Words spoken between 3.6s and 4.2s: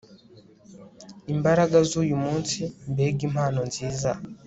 nziza